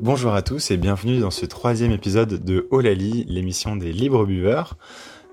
[0.00, 4.76] Bonjour à tous et bienvenue dans ce troisième épisode de Olali, l'émission des libres buveurs.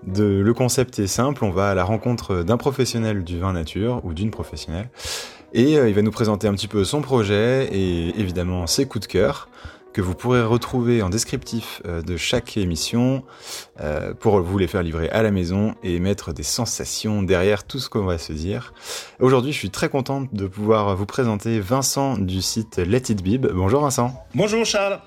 [0.06, 4.14] Le concept est simple, on va à la rencontre d'un professionnel du vin nature ou
[4.14, 4.90] d'une professionnelle
[5.54, 9.08] et euh, il va nous présenter un petit peu son projet et évidemment ses coups
[9.08, 9.50] de cœur
[9.94, 13.24] que vous pourrez retrouver en descriptif euh, de chaque émission
[13.82, 17.80] euh, pour vous les faire livrer à la maison et mettre des sensations derrière tout
[17.80, 18.74] ce qu'on va se dire.
[19.20, 23.48] Aujourd'hui, je suis très contente de pouvoir vous présenter Vincent du site Let It Bib.
[23.48, 24.14] Bonjour Vincent.
[24.36, 25.00] Bonjour Charles.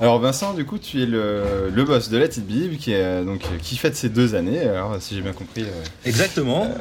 [0.00, 3.24] Alors Vincent, du coup, tu es le, le boss de Let It Bib qui, est,
[3.24, 5.64] donc, qui fête ses deux années, alors si j'ai bien compris.
[6.04, 6.72] Exactement.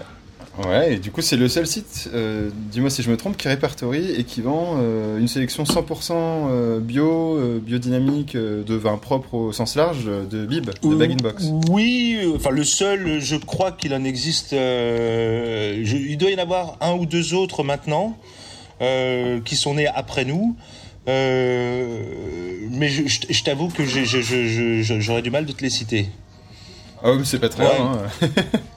[0.65, 3.47] Ouais, et du coup, c'est le seul site, euh, dis-moi si je me trompe, qui
[3.47, 9.35] répertorie et qui vend euh, une sélection 100% euh, bio, euh, biodynamique, de vin propre
[9.35, 11.45] au sens large, de bib, de bag in box.
[11.69, 14.51] Oui, enfin le seul, je crois qu'il en existe.
[14.51, 18.17] je, il doit y en avoir un ou deux autres maintenant
[18.79, 20.55] qui sont nés après nous.
[21.05, 26.09] mais je, je, je t'avoue que j'aurais du mal de te les citer.
[27.03, 27.79] Ah oui, c'est pas très ouais.
[27.79, 28.07] Hein.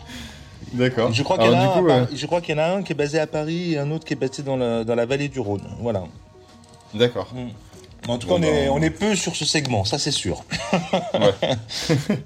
[0.72, 1.12] D'accord.
[1.12, 2.06] Je crois qu'il y, euh,
[2.40, 4.16] qu y, en a un qui est basé à Paris et un autre qui est
[4.16, 5.64] basé dans la, dans la vallée du Rhône.
[5.80, 6.04] Voilà.
[6.94, 7.28] D'accord.
[7.34, 8.10] Mm.
[8.10, 10.44] En tout cas, on, est, bah, on est peu sur ce segment, ça c'est sûr.
[11.14, 12.16] Ouais.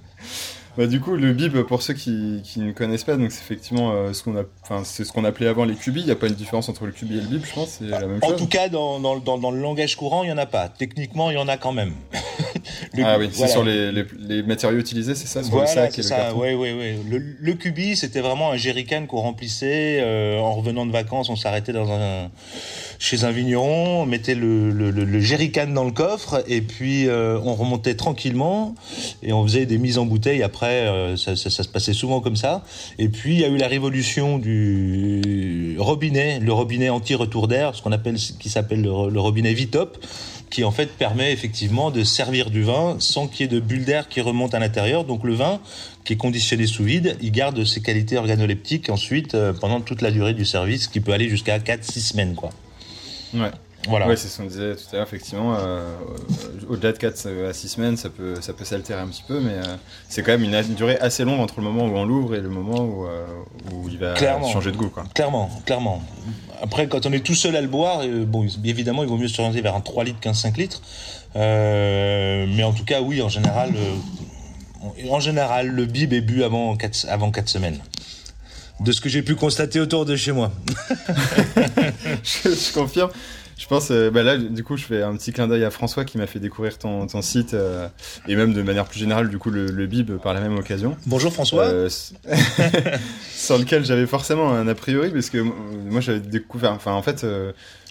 [0.77, 3.93] Bah, du coup, le bib, pour ceux qui, qui ne connaissent pas, donc c'est effectivement
[3.93, 4.45] euh, ce qu'on
[4.83, 6.01] c'est ce qu'on appelait avant les cubis.
[6.01, 7.77] Il n'y a pas une différence entre le cubi et le bib, je pense.
[7.79, 8.39] C'est la même en chose.
[8.39, 10.69] tout cas, dans, dans, dans, dans, le langage courant, il y en a pas.
[10.69, 11.93] Techniquement, il y en a quand même.
[12.95, 13.53] Le, ah oui, c'est voilà.
[13.53, 16.17] sur les, les, les, matériaux utilisés, c'est ça, sur voilà, le sac et ça.
[16.17, 16.41] le carton.
[16.41, 17.11] Oui, oui, oui.
[17.11, 21.29] Le, le cubi, c'était vraiment un jerrycan qu'on remplissait euh, en revenant de vacances.
[21.29, 22.31] On s'arrêtait dans un
[22.99, 27.09] chez un vigneron, on mettait le, le, le, le jerrycan dans le coffre et puis
[27.09, 28.75] euh, on remontait tranquillement
[29.23, 30.43] et on faisait des mises en bouteille.
[30.43, 32.63] Après, euh, ça, ça, ça, se passait souvent comme ça.
[32.99, 37.83] Et puis il y a eu la révolution du robinet, le robinet anti-retour d'air, ce
[37.83, 39.99] qu'on appelle, qui s'appelle le, le robinet Vitop
[40.51, 43.85] qui en fait permet effectivement de servir du vin sans qu'il y ait de bulles
[43.85, 45.05] d'air qui remontent à l'intérieur.
[45.05, 45.61] Donc le vin
[46.05, 50.11] qui est conditionné sous vide, il garde ses qualités organoleptiques ensuite euh, pendant toute la
[50.11, 52.51] durée du service, qui peut aller jusqu'à 4-6 semaines quoi.
[53.33, 53.51] Ouais.
[53.89, 54.09] Voilà.
[54.09, 55.57] Ouais, c'est ce qu'on disait tout à l'heure, effectivement.
[55.59, 55.95] Euh,
[56.69, 59.53] Au-delà de 4 à 6 semaines, ça peut, ça peut s'altérer un petit peu, mais
[59.55, 59.77] euh,
[60.09, 62.41] c'est quand même une, une, durée assez longue entre le moment où on l'ouvre et
[62.41, 63.27] le moment où, euh,
[63.73, 64.89] où il va clairement, changer de goût.
[64.89, 65.05] Quoi.
[65.15, 66.03] Clairement, clairement.
[66.63, 69.61] Après, quand on est tout seul à le boire, bon, évidemment, il vaut mieux s'orienter
[69.61, 70.81] vers un 3 litres qu'un 5 litres.
[71.37, 76.45] Euh, mais en tout cas, oui, en général, euh, en général, le bib est bu
[76.45, 77.79] avant 4, avant 4 semaines
[78.81, 80.51] de ce que j'ai pu constater autour de chez moi.
[82.25, 83.11] je, je, confirme.
[83.57, 86.05] Je pense, euh, bah là, du coup, je fais un petit clin d'œil à François
[86.05, 87.89] qui m'a fait découvrir ton, ton site euh,
[88.27, 90.97] et même de manière plus générale, du coup, le, le bib par la même occasion.
[91.07, 91.65] Bonjour François.
[91.65, 91.89] Euh,
[93.31, 97.25] sans lequel j'avais forcément un a priori parce que moi, j'avais découvert, enfin, en fait,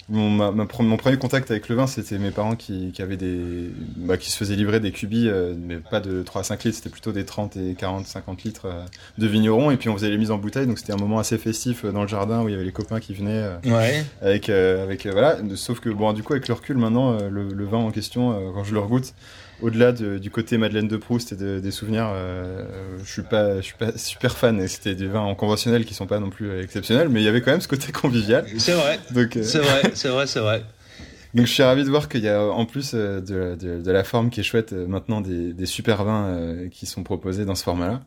[0.08, 3.16] mon, ma, ma, mon premier contact avec le vin, c'était mes parents qui, qui avaient
[3.16, 6.64] des, bah, qui se faisaient livrer des cubis, euh, mais pas de 3 à 5
[6.64, 8.84] litres, c'était plutôt des 30 et 40, 50 litres euh,
[9.18, 11.38] de vignerons, et puis on faisait les mises en bouteille, donc c'était un moment assez
[11.38, 14.04] festif euh, dans le jardin où il y avait les copains qui venaient, ouais.
[14.20, 17.78] avec, avec voilà, sauf que bon, du coup, avec le recul maintenant, le, le, vin
[17.78, 19.14] en question, quand je le regoute,
[19.62, 22.64] au-delà de, du côté Madeleine de Proust et de, des souvenirs, euh,
[23.02, 24.60] je suis pas, je suis pas super fan.
[24.60, 27.28] Et c'était des vins en conventionnel qui sont pas non plus exceptionnels, mais il y
[27.28, 28.46] avait quand même ce côté convivial.
[28.58, 28.98] C'est vrai.
[29.10, 29.42] Donc, euh...
[29.42, 30.64] c'est vrai, c'est vrai, c'est vrai.
[31.34, 34.30] Donc je suis ravi de voir qu'il y a en plus de, de, la forme
[34.30, 38.02] qui est chouette maintenant des, des super vins euh, qui sont proposés dans ce format-là.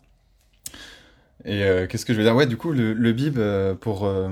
[1.46, 2.36] Et euh, qu'est-ce que je veux dire?
[2.36, 4.28] Ouais, du coup, le, le bib, euh, pour euh,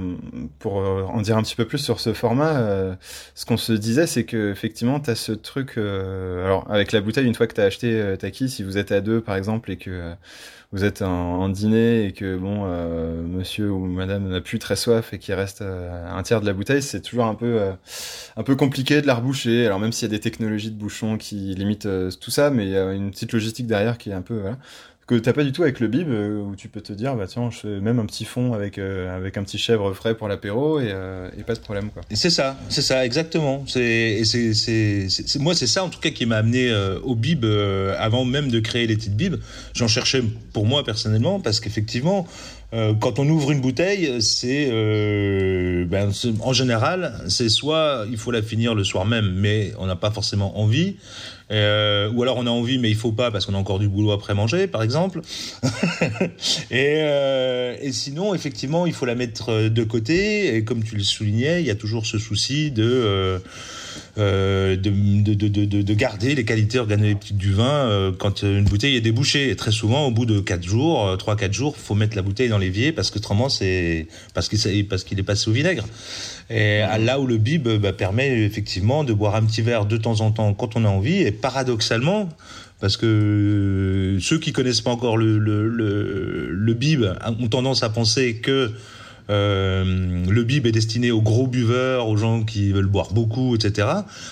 [0.59, 2.95] pour en dire un petit peu plus sur ce format, euh,
[3.35, 5.75] ce qu'on se disait, c'est que effectivement, t'as ce truc.
[5.77, 8.77] euh, alors, avec la bouteille, une fois que t'as acheté euh, ta quille, si vous
[8.77, 10.13] êtes à deux, par exemple, et que euh,
[10.71, 14.75] vous êtes en, en, dîner et que bon, euh, monsieur ou madame n'a plus très
[14.75, 17.61] soif et qu'il reste un tiers de la bouteille, c'est toujours un peu
[18.35, 19.65] un peu compliqué de la reboucher.
[19.67, 21.87] Alors même s'il y a des technologies de bouchon qui limitent
[22.19, 24.57] tout ça, mais il y a une petite logistique derrière qui est un peu voilà
[25.07, 27.27] que t'as pas du tout avec le bib euh, où tu peux te dire bah
[27.27, 30.27] tiens je fais même un petit fond avec euh, avec un petit chèvre frais pour
[30.27, 32.01] l'apéro et, euh, pas de problème quoi.
[32.11, 33.63] C'est ça, c'est ça exactement.
[33.67, 38.25] C'est c'est moi c'est ça en tout cas qui m'a amené euh, au bib avant
[38.25, 39.35] même de créer les petites bibs.
[39.75, 40.23] J'en cherchais
[40.53, 42.27] pour moi personnellement parce qu'effectivement
[42.99, 44.69] quand on ouvre une bouteille, c'est
[45.85, 46.11] ben,
[46.41, 50.11] en général, c'est soit il faut la finir le soir même, mais on n'a pas
[50.11, 50.97] forcément envie,
[51.51, 53.87] euh, ou alors on a envie mais il faut pas parce qu'on a encore du
[53.87, 55.21] boulot après manger par exemple.
[56.71, 60.55] Et, euh, et sinon effectivement il faut la mettre de côté.
[60.55, 63.41] Et comme tu le soulignais il y a toujours ce souci de
[64.17, 68.65] euh, euh, de, de, de, de, garder les qualités organoleptiques du vin euh, quand une
[68.65, 69.49] bouteille est débouchée.
[69.49, 72.57] Et très souvent, au bout de 4 jours, 3-4 jours, faut mettre la bouteille dans
[72.57, 75.85] l'évier parce que autrement c'est parce qu'il parce qu'il est passé au vinaigre.
[76.49, 80.21] Et là où le bib bah, permet effectivement de boire un petit verre de temps
[80.21, 82.29] en temps quand on a envie et paradoxalement
[82.79, 87.83] parce que euh, ceux qui connaissent pas encore le, le, le, le bib ont tendance
[87.83, 88.69] à penser que euh,
[89.29, 93.87] le bib est destiné aux gros buveurs, aux gens qui veulent boire beaucoup, etc.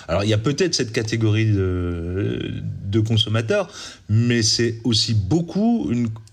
[0.08, 3.70] Alors il y a peut-être cette catégorie de, consommateurs,
[4.08, 5.92] mais c'est aussi beaucoup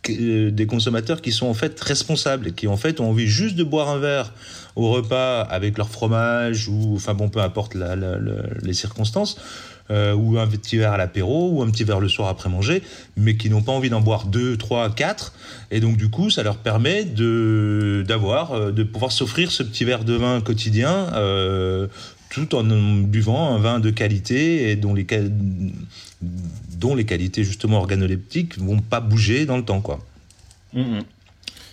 [0.08, 3.56] euh, des consommateurs qui sont en fait responsables et qui en fait ont envie juste
[3.56, 4.32] de boire un verre
[4.76, 9.36] au repas avec leur fromage ou enfin bon peu importe les circonstances
[9.90, 12.82] euh, ou un petit verre à l'apéro, ou un petit verre le soir après manger,
[13.16, 15.32] mais qui n'ont pas envie d'en boire deux, trois, quatre.
[15.70, 19.84] Et donc du coup, ça leur permet de d'avoir, euh, de pouvoir s'offrir ce petit
[19.84, 21.12] verre de vin quotidien.
[21.14, 21.88] Euh,
[22.30, 25.04] tout en buvant un vin de qualité et dont les,
[27.04, 29.98] qualités justement organoleptiques vont pas bouger dans le temps quoi.
[30.72, 31.02] Mmh, mmh.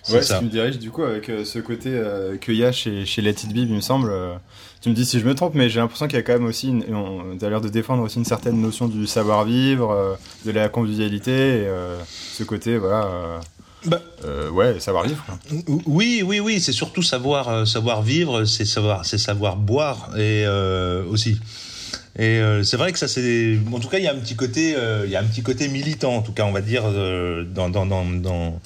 [0.10, 0.40] Ouais, ça.
[0.40, 3.22] tu me diriges du coup avec euh, ce côté euh, qu'il y a chez, chez
[3.22, 4.10] Let It Be, il me semble.
[4.10, 4.36] Euh,
[4.82, 6.46] tu me dis si je me trompe, mais j'ai l'impression qu'il y a quand même
[6.46, 11.32] aussi, une, on, l'air de défendre aussi une certaine notion du savoir-vivre, de la convivialité,
[11.32, 11.68] et,
[12.34, 13.42] ce côté, voilà.
[13.86, 14.02] Bah,
[14.52, 15.26] ouais, savoir vivre.
[15.88, 20.46] Oui, oui, oui, c'est surtout savoir savoir vivre, c'est savoir c'est savoir boire et
[21.10, 21.40] aussi.
[22.20, 24.76] Et c'est vrai que ça c'est en tout cas il y a un petit côté
[25.06, 27.88] il y a un petit côté militant en tout cas on va dire dans dans
[27.88, 28.60] dans, dans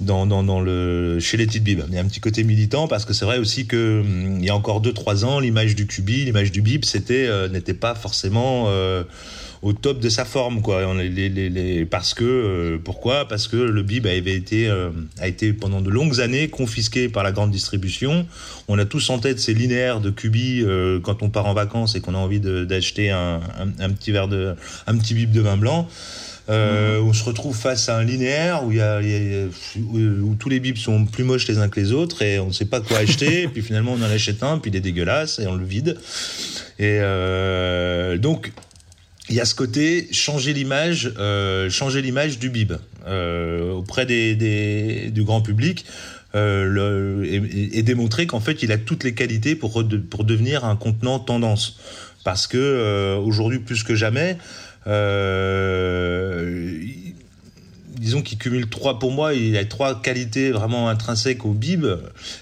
[0.00, 1.82] dans, dans, le chez les petites bib.
[1.88, 4.46] Il y a un petit côté militant parce que c'est vrai aussi que hum, il
[4.46, 7.94] y a encore 2-3 ans, l'image du cubi, l'image du bib, c'était euh, n'était pas
[7.94, 9.04] forcément euh,
[9.62, 10.82] au top de sa forme quoi.
[11.90, 13.28] Parce que euh, pourquoi?
[13.28, 14.70] Parce que le bib avait été
[15.20, 18.26] a été pendant de longues années confisqué par la grande distribution.
[18.68, 20.64] On a tous en tête ces linéaires de cubi
[21.02, 24.28] quand on part en vacances et qu'on a envie d'acheter un, un, un, petit verre
[24.28, 24.54] de
[24.86, 25.88] un petit bib de vin blanc.
[26.50, 29.00] Euh, on se retrouve face à un linéaire où, il y a,
[29.78, 32.52] où, tous les bips sont plus moches les uns que les autres et on ne
[32.52, 33.42] sait pas quoi acheter.
[33.44, 35.96] et puis finalement, on en achète un, puis il est dégueulasse et on le vide.
[36.78, 38.52] Et euh, donc,
[39.28, 42.72] il y a ce côté changer l'image, euh, changer l'image du bib
[43.06, 45.84] auprès des, des, du grand public.
[46.36, 50.64] Euh, le, et, et, démontrer qu'en fait il a toutes les qualités pour, pour devenir
[50.64, 51.80] un contenant tendance
[52.22, 54.38] parce que euh, aujourd'hui plus que jamais
[58.00, 59.34] disons qu'il cumule trois pour moi.
[59.34, 61.86] Il a trois qualités vraiment intrinsèques au bib.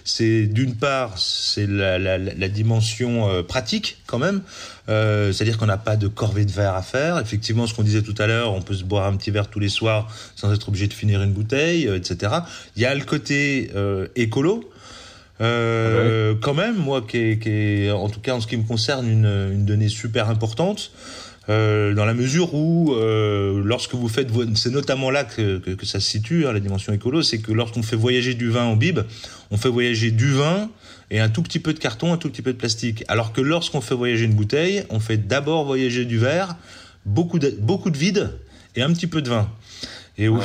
[0.05, 4.41] C'est d'une part c'est la, la, la, dimension euh, pratique quand même.
[4.89, 7.19] Euh, c'est-à-dire qu'on n'a pas de corvée de verre à faire.
[7.19, 9.61] Effectivement ce qu'on disait tout à l'heure on peut se boire un petit verre tous
[9.61, 12.33] les soirs sans être obligé de finir une bouteille euh, etc
[12.77, 14.71] il y a le côté euh, écolo.
[15.41, 18.57] Euh, ah quand même, moi, qui est, qui est, en tout cas en ce qui
[18.57, 20.91] me concerne, une, une donnée super importante.
[21.49, 25.87] Euh, dans la mesure où, euh, lorsque vous faites, c'est notamment là que, que, que,
[25.87, 28.77] ça se situe, hein, la dimension écolo, c'est que lorsqu'on fait voyager du vin en
[28.77, 29.01] bib,
[29.51, 30.69] on fait voyager du vin
[31.11, 33.03] et un tout petit peu de carton, un tout petit peu de plastique.
[33.09, 36.57] Alors que lorsqu'on fait voyager une bouteille, on fait d'abord voyager du verre,
[37.07, 38.31] beaucoup de, beaucoup de vide
[38.77, 39.49] et un petit peu de vin.
[40.19, 40.41] Et ouais,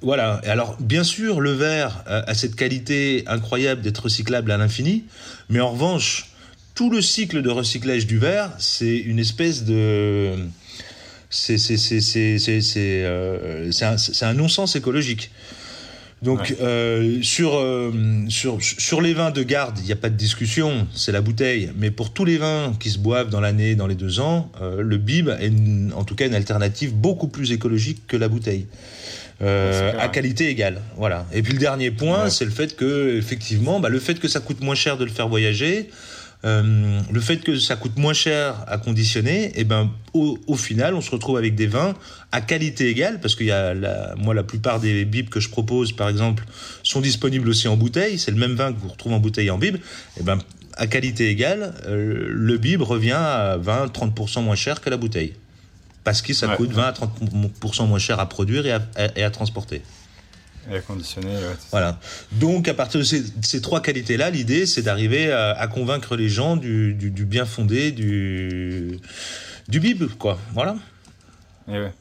[0.00, 0.40] voilà.
[0.44, 5.04] Et alors, bien sûr, le verre a cette qualité incroyable d'être recyclable à l'infini,
[5.50, 6.30] mais en revanche,
[6.76, 10.34] tout le cycle de recyclage du verre, c'est une espèce de
[11.28, 11.56] c'est
[13.04, 13.96] euh, un,
[14.26, 15.32] un non-sens écologique.
[16.22, 16.56] Donc ouais.
[16.60, 17.92] euh, sur euh,
[18.28, 21.72] sur sur les vins de garde, il n'y a pas de discussion, c'est la bouteille.
[21.76, 24.82] Mais pour tous les vins qui se boivent dans l'année, dans les deux ans, euh,
[24.82, 28.66] le bib est une, en tout cas une alternative beaucoup plus écologique que la bouteille.
[29.40, 30.80] À qualité égale.
[30.96, 31.26] Voilà.
[31.34, 32.30] Et puis le dernier point, ouais.
[32.30, 35.10] c'est le fait que effectivement, bah, le fait que ça coûte moins cher de le
[35.10, 35.90] faire voyager,
[36.46, 40.54] euh, le fait que ça coûte moins cher à conditionner, et eh ben au, au,
[40.54, 41.94] final, on se retrouve avec des vins
[42.30, 45.48] à qualité égale, parce qu'il y a la, moi la plupart des bibs que je
[45.48, 46.44] propose, par exemple,
[46.84, 48.18] sont disponibles aussi en bouteille.
[48.18, 49.76] C'est le même vin que vous retrouvez en bouteille et en bib.
[49.76, 49.80] Et
[50.20, 50.38] eh ben
[50.76, 55.32] à qualité égale, euh, le bib revient à 20-30% moins cher que la bouteille,
[56.04, 56.56] parce que ça ouais.
[56.56, 58.82] coûte 20 à 30% moins cher à produire et à,
[59.16, 59.82] et à transporter.
[60.70, 61.98] Et à conditionner, ouais, Voilà.
[62.32, 66.28] Donc, à partir de ces, ces trois qualités-là, l'idée, c'est d'arriver à, à, convaincre les
[66.28, 68.98] gens du, du, du, bien fondé du,
[69.68, 70.38] du bib, quoi.
[70.52, 70.76] Voilà.
[71.68, 71.92] Et ouais.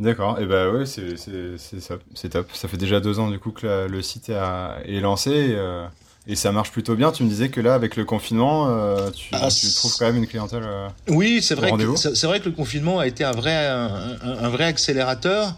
[0.00, 0.38] D'accord.
[0.40, 2.48] Et ben ouais, c'est top.
[2.54, 5.30] Ça fait déjà deux ans du coup que la, le site a, est lancé.
[5.30, 5.84] Et, euh,
[6.26, 7.12] et, ça marche plutôt bien.
[7.12, 10.16] Tu me disais que là, avec le confinement, euh, tu, ah, tu, trouves quand même
[10.16, 10.62] une clientèle.
[10.64, 11.70] Euh, oui, c'est vrai.
[11.96, 15.54] C'est vrai que le confinement a été un vrai, un, un, un vrai accélérateur.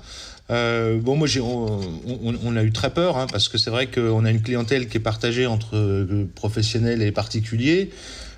[0.52, 3.87] Euh, bon, moi, on, on, on, a eu très peur hein, parce que c'est vrai
[3.87, 7.90] qu'on a une clientèle qui est partagée entre euh, professionnels et particuliers.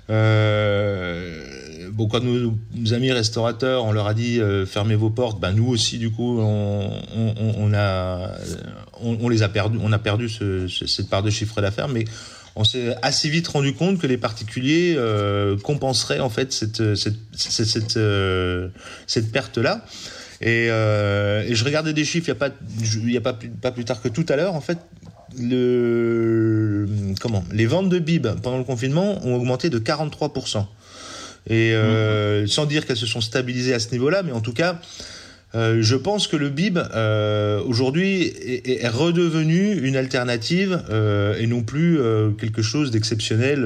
[0.09, 2.53] Euh, bon, quand nos,
[2.93, 6.39] amis restaurateurs, on leur a dit euh, fermez vos portes, ben nous aussi, du coup,
[6.39, 6.89] on,
[7.57, 8.31] on, a,
[9.01, 12.05] on, les a perdu, on a perdu ce, cette part de chiffre d'affaires, mais
[12.55, 17.15] on s'est assez vite rendu compte que les particuliers euh, compenseraient en fait cette, cette,
[17.35, 17.99] cette, cette,
[19.07, 19.83] cette perte-là.
[20.45, 22.55] Et, euh, et, je regardais des chiffres il n'y a, pas,
[22.93, 24.53] y a pas, plus, pas plus tard que tout à l'heure.
[24.53, 24.77] En fait,
[25.41, 26.87] le,
[27.19, 30.65] comment, les ventes de bib pendant le confinement ont augmenté de 43%.
[31.47, 32.47] Et euh, mmh.
[32.47, 34.79] sans dire qu'elles se sont stabilisées à ce niveau-là, mais en tout cas,
[35.55, 40.83] euh, je pense que le bib euh, aujourd'hui est, est, redevenu une alternative
[41.39, 41.99] et non plus
[42.37, 43.65] quelque chose d'exceptionnel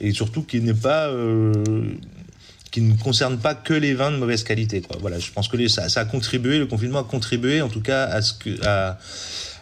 [0.00, 1.12] et surtout qui n'est pas
[2.76, 4.82] qui ne concerne pas que les vins de mauvaise qualité.
[4.82, 4.98] Quoi.
[5.00, 7.80] Voilà, je pense que les, ça, ça, a contribué, le confinement a contribué en tout
[7.80, 8.98] cas à ce que à,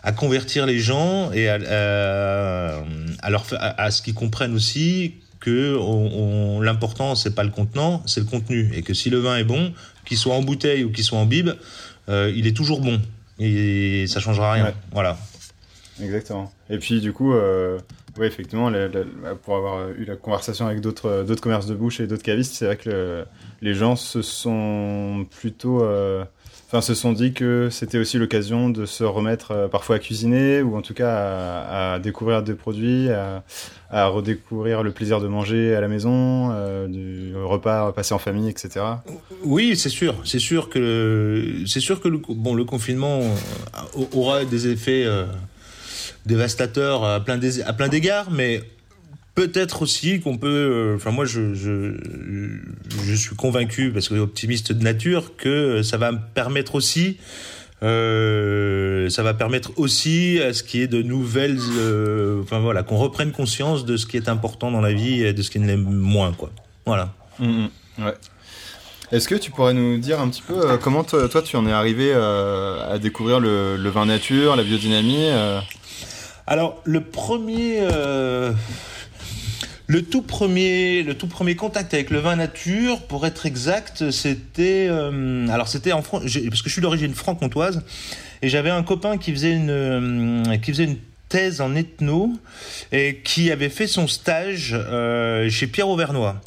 [0.02, 2.82] à convertir les gens et à, à,
[3.22, 7.50] à leur à, à ce qu'ils comprennent aussi que on, on, l'important c'est pas le
[7.50, 9.72] contenant, c'est le contenu et que si le vin est bon,
[10.04, 11.50] qu'il soit en bouteille ou qu'il soit en bib,
[12.08, 13.00] euh, il est toujours bon
[13.38, 14.64] et ça changera rien.
[14.64, 14.74] Ouais.
[14.90, 15.18] Voilà.
[16.02, 16.52] Exactement.
[16.70, 17.78] Et puis du coup, euh,
[18.18, 18.70] oui effectivement,
[19.42, 22.66] pour avoir eu la conversation avec d'autres d'autres commerces de bouche et d'autres cavistes, c'est
[22.66, 23.24] vrai que le,
[23.62, 26.24] les gens se sont plutôt euh,
[26.74, 30.62] enfin, se sont dit que c'était aussi l'occasion de se remettre euh, parfois à cuisiner
[30.62, 35.80] ou en tout cas à, découvrir des produits, à, redécouvrir le plaisir de manger à
[35.80, 38.84] la maison, euh, du repas passé en famille, etc.
[39.44, 44.44] Oui, c'est sûr, c'est sûr que c'est sûr que le, bon le confinement euh, aura
[44.44, 45.06] des effets
[46.26, 48.62] dévastateurs à plein à plein d'égards, mais
[49.34, 50.46] Peut-être aussi qu'on peut.
[50.48, 51.96] Euh, enfin, moi, je, je,
[53.04, 57.18] je suis convaincu, parce que optimiste de nature, que ça va me permettre aussi.
[57.82, 61.58] Euh, ça va permettre aussi à ce qu'il y ait de nouvelles.
[61.78, 65.32] Euh, enfin voilà, qu'on reprenne conscience de ce qui est important dans la vie et
[65.32, 66.52] de ce qui ne l'est moins, quoi.
[66.86, 67.12] Voilà.
[67.40, 67.66] Mmh,
[67.98, 68.14] ouais.
[69.10, 72.14] Est-ce que tu pourrais nous dire un petit peu comment toi tu en es arrivé
[72.14, 75.28] à découvrir le, le, vin nature, la biodynamie.
[76.46, 77.80] Alors le premier
[79.86, 84.86] le tout premier, le tout premier contact avec le vin nature, pour être exact, c'était,
[84.88, 87.82] euh, alors c'était en France, parce que je suis d'origine franc-comtoise,
[88.40, 90.96] et j'avais un copain qui faisait une, euh, qui faisait une
[91.28, 92.32] thèse en ethno
[92.92, 96.40] et qui avait fait son stage euh, chez Pierre Auvernois.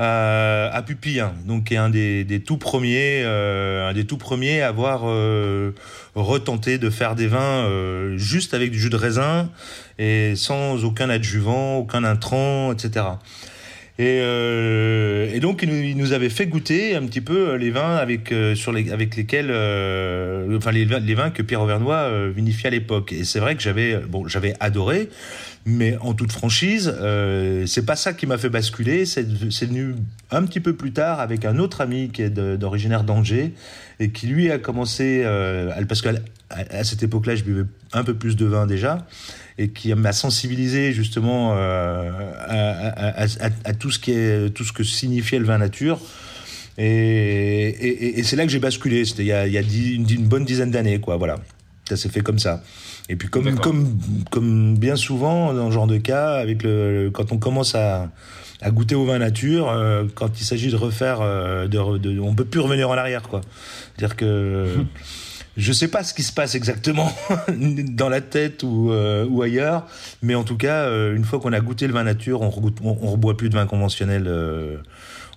[0.00, 4.16] Euh, à Pupille, donc qui est un des, des tout premiers, euh, un des tout
[4.16, 5.72] premiers à avoir euh,
[6.14, 9.50] retenté de faire des vins euh, juste avec du jus de raisin
[9.98, 13.06] et sans aucun adjuvant, aucun intrant, etc.
[14.00, 17.70] Et, euh, et donc il nous, il nous, avait fait goûter un petit peu les
[17.70, 21.96] vins avec euh, sur les avec lesquels euh, enfin les, les, vins que Pierre Auvernois
[21.96, 23.12] euh, vinifiait à l'époque.
[23.12, 25.08] Et c'est vrai que j'avais bon j'avais adoré,
[25.66, 29.04] mais en toute franchise, euh, c'est pas ça qui m'a fait basculer.
[29.06, 29.94] C'est venu
[30.30, 33.52] un petit peu plus tard avec un autre ami qui est d'originaire d'Angers
[34.00, 36.12] et qui lui a commencé euh, parce qu'à
[36.50, 39.06] à cette époque-là, je buvais un peu plus de vin déjà
[39.58, 42.10] et qui m'a sensibilisé justement euh,
[42.46, 46.00] à, tout ce qui est tout ce que signifiait le vin nature.
[46.78, 49.04] Et, c'est là que j'ai basculé.
[49.04, 51.16] C'était il y a, il y a une, une, bonne dizaine d'années, quoi.
[51.16, 51.36] Voilà,
[51.88, 52.62] ça s'est fait comme ça.
[53.08, 53.98] Et puis comme comme
[54.30, 58.10] comme bien souvent dans ce genre de cas, avec le quand on commence à
[58.60, 62.34] à goûter au vin nature, euh, quand il s'agit de refaire, euh, de, de, on
[62.34, 63.40] peut plus revenir en arrière, quoi.
[63.96, 64.74] C'est-à-dire que
[65.58, 67.12] Je sais pas ce qui se passe exactement
[67.48, 69.86] dans la tête ou, euh, ou ailleurs,
[70.22, 72.78] mais en tout cas, euh, une fois qu'on a goûté le vin nature, on, regoute,
[72.80, 74.30] on, on reboit plus de vin conventionnel.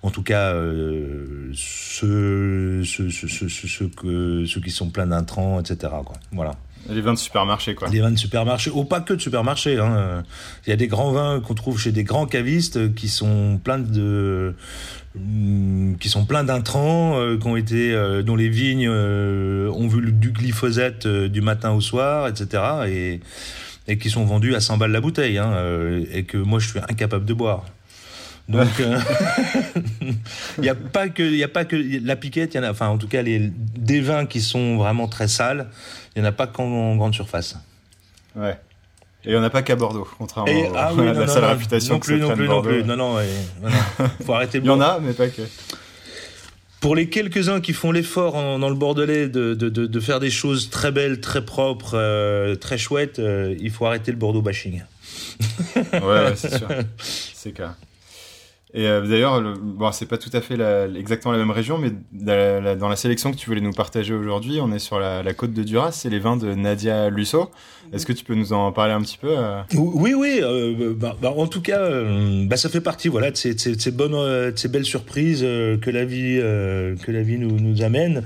[0.02, 5.60] En tout cas, euh, ceux, ceux, ceux, ceux, ceux, que, ceux qui sont pleins d'intrants,
[5.60, 5.92] etc.
[6.04, 6.16] Quoi.
[6.32, 6.52] Voilà.
[6.88, 7.88] Les vins de supermarché, quoi.
[7.88, 9.78] Les vins de supermarché, ou pas que de supermarché.
[9.78, 10.24] Hein.
[10.66, 13.78] Il y a des grands vins qu'on trouve chez des grands cavistes qui sont pleins
[13.78, 14.56] de
[16.00, 20.10] qui sont pleins d'intrants, euh, qui ont été, euh, dont les vignes euh, ont vu
[20.12, 22.62] du glyphosate du matin au soir, etc.
[22.88, 23.20] Et,
[23.88, 25.54] et qui sont vendus à 100 balles la bouteille, hein,
[26.12, 27.64] et que moi je suis incapable de boire.
[28.52, 28.68] Donc,
[30.58, 32.70] il n'y a pas que, il a pas que la piquette, il y en a,
[32.70, 35.68] enfin en tout cas les des vins qui sont vraiment très sales,
[36.14, 37.56] il n'y en a pas qu'en grande surface.
[38.36, 38.58] Ouais.
[39.24, 41.26] Et il n'y en a pas qu'à Bordeaux, contrairement et, ah, oui, à non, la
[41.26, 43.28] non, sale non, réputation non plus, non plus, non plus, non, non, ouais,
[44.26, 45.42] faut arrêter le Il y en a, mais pas que.
[46.80, 50.30] Pour les quelques-uns qui font l'effort dans le Bordelais de, de, de, de, faire des
[50.30, 54.82] choses très belles, très propres, euh, très chouettes, euh, il faut arrêter le Bordeaux bashing.
[55.76, 56.68] ouais, ouais c'est sûr.
[56.98, 57.76] C'est clair.
[58.74, 61.90] Et euh, d'ailleurs, bon, c'est pas tout à fait la, exactement la même région, mais
[62.12, 65.62] dans la, sélection que tu voulais nous partager aujourd'hui, on est sur la, côte de
[65.62, 67.50] Duras, c'est les vins de Nadia Lusso.
[67.92, 69.60] Est-ce que tu peux nous en parler un petit peu euh?
[69.74, 70.40] Oui, oui.
[70.42, 71.86] Euh, bah, bah, en tout cas,
[72.46, 76.38] bah, ça fait partie, voilà, de ces, ces, bonnes, ces belles surprises que la vie,
[76.38, 78.22] que la vie nous, nous amène.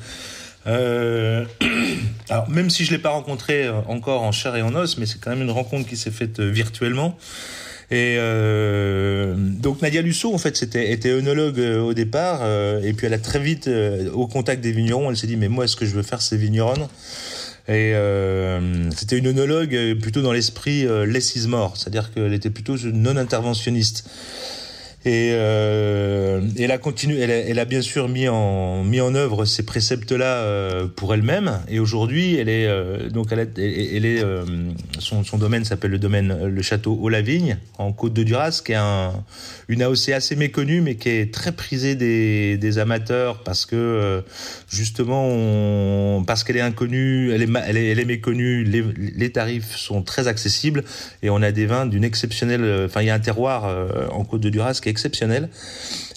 [2.28, 5.20] alors même si je l'ai pas rencontré encore en chair et en os, mais c'est
[5.20, 7.16] quand même une rencontre qui s'est faite virtuellement.
[7.90, 12.92] Et euh, donc Nadia Lusso, en fait, c'était était œnologue euh, au départ, euh, et
[12.92, 15.68] puis elle a très vite, euh, au contact des vignerons, elle s'est dit mais moi,
[15.68, 16.88] ce que je veux faire, c'est vigneronne.
[17.68, 22.76] Et euh, c'était une œnologue plutôt dans l'esprit less is more, c'est-à-dire qu'elle était plutôt
[22.92, 24.08] non interventionniste.
[25.06, 29.64] Et euh, elle a continué, elle a, bien sûr mis en mis en œuvre ces
[29.64, 31.60] préceptes-là euh, pour elle-même.
[31.68, 34.24] Et aujourd'hui, elle est euh, donc elle, est
[34.98, 39.12] son, domaine s'appelle le domaine le château Haut-la-Vigne en Côte de Duras, qui est un,
[39.68, 44.24] une AOC assez méconnue, mais qui est très prisée des, amateurs parce que
[44.68, 48.84] justement, parce qu'elle est inconnue, elle est, elle est, elle est méconnue, les,
[49.14, 50.82] les, tarifs sont très accessibles
[51.22, 52.86] et on a des vins d'une exceptionnelle.
[52.86, 53.72] Enfin, il y a un terroir
[54.10, 55.50] en Côte de Duras qui est exceptionnel.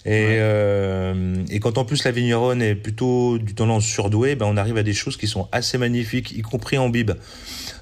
[0.06, 4.56] Et, euh, et quand en plus la vigneronne est plutôt du tendance surdouée, ben on
[4.56, 7.12] arrive à des choses qui sont assez magnifiques, y compris en bib.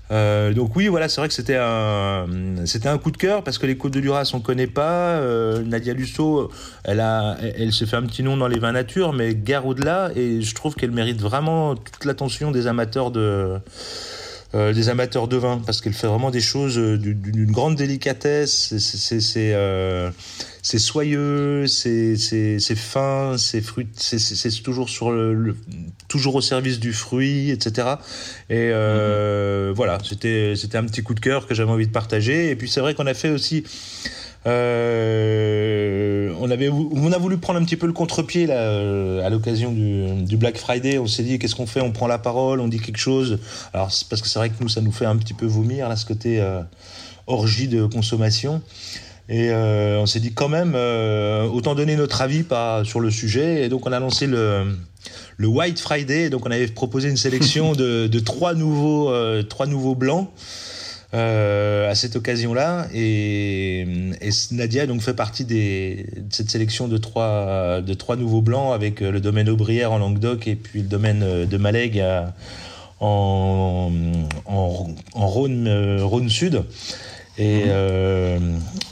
[0.09, 2.25] Euh, donc oui, voilà, c'est vrai que c'était un,
[2.65, 5.19] c'était un coup de cœur parce que les Côtes de Duras on connaît pas.
[5.19, 6.49] Euh, Nadia Lusso,
[6.83, 10.11] elle a, elle, s'est fait un petit nom dans les vins nature, mais guère au-delà.
[10.15, 13.59] Et je trouve qu'elle mérite vraiment toute l'attention des amateurs de
[14.55, 18.77] euh, des amateurs de vin parce qu'elle fait vraiment des choses euh, d'une grande délicatesse.
[18.77, 20.09] C'est euh,
[20.61, 25.55] c'est soyeux, c'est c'est fin, c'est fruit, c'est toujours sur le,
[26.07, 27.87] toujours au service du fruit, etc.
[28.49, 29.75] Et euh, mm-hmm.
[29.75, 32.49] voilà, c'était c'était un petit coup de cœur que j'avais envie de partager.
[32.49, 33.65] Et puis c'est vrai qu'on a fait aussi
[34.45, 39.29] euh, on avait, on a voulu prendre un petit peu le contre-pied là euh, à
[39.29, 40.99] l'occasion du, du, Black Friday.
[40.99, 41.81] On s'est dit qu'est-ce qu'on fait?
[41.81, 43.39] On prend la parole, on dit quelque chose.
[43.73, 45.95] Alors parce que c'est vrai que nous ça nous fait un petit peu vomir là
[45.95, 46.61] ce côté euh,
[47.25, 48.61] orgie de consommation.
[49.29, 50.75] Et euh, on s'est dit quand même
[51.51, 53.65] autant donner notre avis pas sur le sujet.
[53.65, 54.77] Et donc on a lancé le
[55.35, 56.29] le White Friday.
[56.29, 59.11] Donc on avait proposé une sélection de, de trois nouveaux
[59.43, 60.29] trois nouveaux blancs.
[61.13, 62.87] Euh, à cette occasion-là.
[62.93, 63.81] Et,
[64.19, 68.73] et, Nadia donc fait partie des, de cette sélection de trois, de trois nouveaux blancs
[68.73, 72.03] avec euh, le domaine Aubrière en Languedoc et puis le domaine euh, de Malègue
[72.99, 73.89] en,
[74.45, 76.63] en, en Rhône, Rhône Sud.
[77.37, 78.39] Et, euh,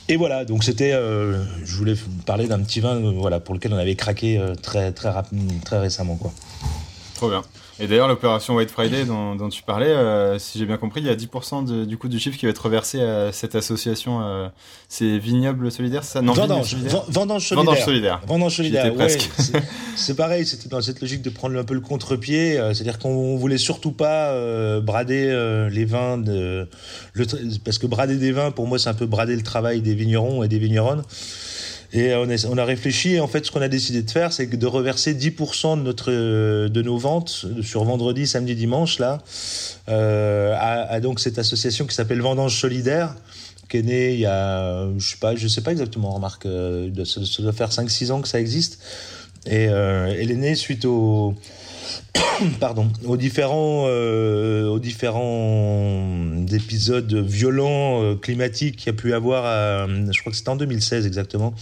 [0.08, 3.78] et voilà, donc c'était, euh, je voulais parler d'un petit vin, voilà, pour lequel on
[3.78, 5.12] avait craqué très très
[5.66, 6.32] très récemment, quoi.
[7.16, 7.42] Trop bien.
[7.80, 11.08] Et d'ailleurs, l'opération White Friday dont, dont tu parlais, euh, si j'ai bien compris, il
[11.08, 14.22] y a 10% de, du coup du chiffre qui va être reversé à cette association.
[14.22, 14.48] Euh,
[14.88, 16.22] c'est Vignoble Solidaire, ça?
[16.22, 17.04] Non, Vendange, solidaire.
[17.10, 17.66] Vendange Solidaire.
[17.66, 18.22] Vendange Solidaire.
[18.26, 18.96] Vendange Solidaire.
[18.96, 19.18] Ouais,
[19.96, 23.36] c'est pareil, c'était dans cette logique de prendre un peu le contre-pied, euh, c'est-à-dire qu'on
[23.36, 26.68] voulait surtout pas euh, brader euh, les vins de,
[27.14, 27.26] le,
[27.64, 30.44] parce que brader des vins, pour moi, c'est un peu brader le travail des vignerons
[30.44, 31.04] et des vigneronnes.
[31.96, 34.68] Et on a, réfléchi et en fait ce qu'on a décidé de faire c'est de
[34.68, 39.22] reverser 10% de notre de nos ventes sur vendredi, samedi, dimanche là
[39.88, 43.16] euh, à, donc cette association qui s'appelle Vendange Solidaire
[43.70, 46.90] qui est née il y a je sais pas je sais pas exactement remarque euh,
[47.06, 48.80] ça, doit faire 5 6 ans que ça existe.
[49.46, 51.36] Et euh, elle est née suite au
[52.60, 59.88] pardon, aux différents, euh, aux différents épisodes violents euh, climatiques qu'il y a pu avoir,
[59.88, 61.54] je crois que c'était en 2016 exactement,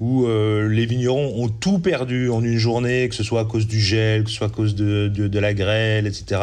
[0.00, 3.66] où euh, les vignerons ont tout perdu en une journée, que ce soit à cause
[3.66, 6.40] du gel, que ce soit à cause de, de, la grêle, etc.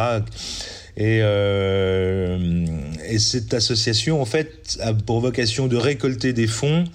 [0.98, 6.86] Et, et cette association, en fait, a pour vocation de récolter des fonds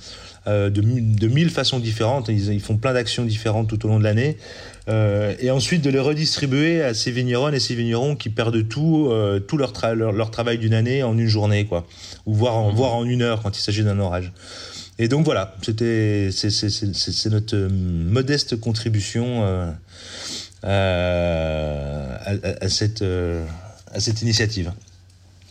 [0.46, 2.28] de, de mille façons différentes.
[2.28, 4.36] Ils, ils font plein d'actions différentes tout au long de l'année.
[4.86, 9.08] Euh, et ensuite de les redistribuer à ces vignerons et ces vignerons qui perdent tout,
[9.10, 11.86] euh, tout leur, tra leur, leur, travail d'une année en une journée, quoi,
[12.26, 12.74] ou voire en, mmh.
[12.74, 14.32] voire en une heure quand il s'agit d'un orage.
[14.98, 19.72] Et donc voilà, c'était c'est notre modeste contribution
[20.64, 22.16] euh,
[22.60, 24.70] à, cette à cette initiative.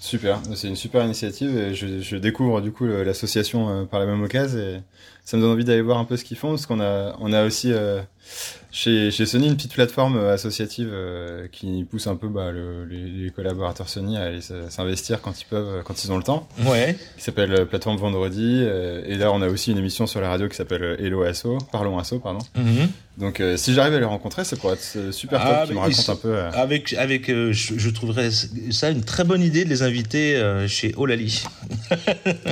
[0.04, 4.06] Super, c'est une super initiative et je, je découvre du coup l'association euh, par la
[4.06, 4.82] même occasion et
[5.24, 7.32] ça me donne envie d'aller voir un peu ce qu'ils font parce qu'on a on
[7.32, 8.02] a aussi euh,
[8.70, 12.84] chez, chez Sony une petite plateforme euh, associative euh, qui pousse un peu bah, le,
[12.84, 16.50] les, les, collaborateurs Sony à aller s'investir quand ils peuvent quand ils ont le temps.
[16.66, 16.98] Ouais.
[17.16, 20.58] Qui s'appelle plateforme vendredi et là on a aussi une émission sur la radio qui
[20.58, 22.42] s'appelle Hello Asso, Parlons Asso pardon.
[22.56, 22.88] Mm -hmm.
[23.18, 25.52] Donc euh, si j'arrive à les rencontrer, ça pourrait être super top.
[25.52, 26.40] Ah, me racontent un peu.
[26.40, 28.30] Avec, avec, je, trouverais
[28.72, 31.44] ça une très bonne idée de les inviter chez Olali.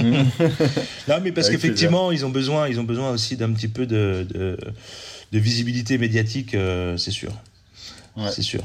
[1.08, 4.28] non, mais parce qu'effectivement, ils ont besoin, ils ont besoin aussi d'un petit peu de,
[4.30, 4.58] de,
[5.32, 6.56] de visibilité médiatique,
[6.98, 7.32] c'est sûr.
[8.18, 8.30] Ouais.
[8.30, 8.62] C'est sûr.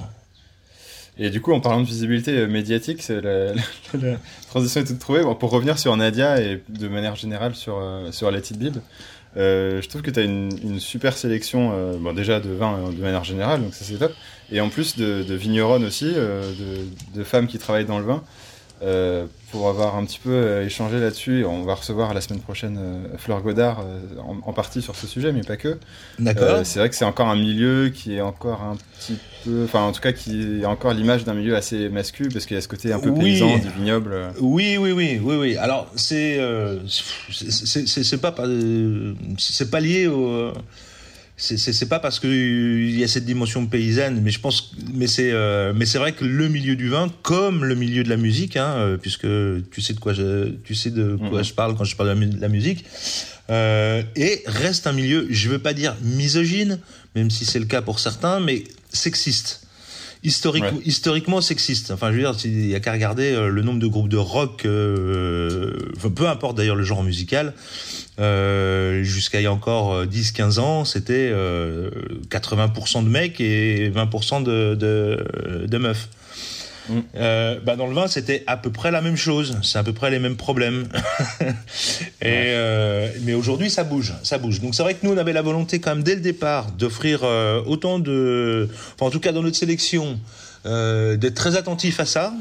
[1.19, 4.17] Et du coup, en parlant de visibilité euh, médiatique, la, la,
[4.49, 5.23] transition est toute trouvée.
[5.23, 8.77] Bon, pour revenir sur Nadia et de manière générale sur, euh, sur la petite Bib,
[9.37, 13.25] euh, je trouve que tu une, super sélection, euh, bon, déjà de vin de manière
[13.25, 14.13] générale, donc ça c'est top.
[14.51, 18.23] Et en plus de, de vigneronnes aussi, de, de, femmes qui travaillent dans le vin.
[18.83, 21.47] Euh, pour avoir un petit peu euh, échangé là-dessus.
[21.47, 23.83] On va recevoir la semaine prochaine euh, Fleur Godard
[24.45, 25.79] en, partie sur ce sujet, mais pas que.
[26.19, 26.61] D'accord.
[26.65, 29.93] c'est vrai que c'est encore un milieu qui est encore un petit peu, enfin en
[29.93, 32.69] tout cas qui a encore l'image d'un milieu assez masculin parce qu'il y a ce
[32.69, 34.33] côté un peu paysan du vignoble.
[34.41, 35.57] Oui, oui, oui, oui, oui.
[35.57, 36.39] Alors c'est
[37.31, 38.35] c'est pas
[39.39, 40.53] c'est pas lié au
[41.39, 45.75] c'est pas parce qu'il y a cette dimension paysanne, mais je pense, mais c'est euh,
[45.75, 48.75] mais c'est vrai que le milieu du vin, comme le milieu de la musique, hein,
[48.77, 49.27] euh, puisque
[49.71, 51.45] tu sais de quoi je, tu sais de quoi mhm.
[51.45, 52.87] je parle quand je parle de la, musique,
[53.51, 56.79] euh, et reste un milieu, je veux pas dire misogyne,
[57.15, 59.66] même si c'est le cas pour certains, mais sexiste.
[60.25, 61.91] Historique, historiquement sexiste.
[61.91, 64.17] Enfin, je veux dire, il y a qu'à regarder euh, le nombre de groupes de
[64.17, 65.77] rock, euh,
[66.15, 67.55] peu importe d'ailleurs le genre musical,
[68.19, 71.91] euh, jusqu'à il y a encore 10-15 euh, ans, c'était euh,
[72.31, 76.09] 80% de mecs et 20% de, de, de meufs.
[76.89, 76.99] Mm.
[77.17, 79.59] Euh, bah dans le vin, c'était à peu près la même chose.
[79.63, 80.89] C'est à peu près les mêmes problèmes.
[81.41, 81.53] et
[82.23, 84.61] euh, mais aujourd'hui, ça bouge, ça bouge.
[84.61, 87.21] Donc c'est vrai que nous, on avait la volonté quand même dès le départ d'offrir
[87.23, 90.19] euh, autant de, enfin en tout cas dans notre sélection,
[90.65, 92.33] d'être très attentif à ça.